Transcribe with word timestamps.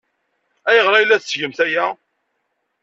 Ayɣer 0.69 0.93
ay 0.95 1.05
la 1.05 1.21
tettgemt 1.21 1.59
aya? 1.65 1.85